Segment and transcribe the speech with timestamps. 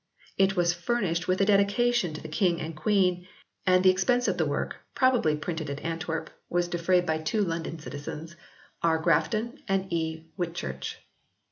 [0.35, 3.27] It was furnished with a dedication to the King and Queen,
[3.67, 7.77] and the expense of the work, probably printed at Antwerp, was defrayed by two London
[7.77, 8.35] citizens,
[8.81, 8.97] R.
[8.97, 10.23] Grafton and E.
[10.37, 10.97] Whitchurch.